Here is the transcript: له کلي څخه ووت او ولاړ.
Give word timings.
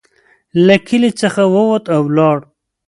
له 0.65 0.75
کلي 0.87 1.11
څخه 1.21 1.41
ووت 1.53 1.83
او 1.95 2.01
ولاړ. 2.07 2.37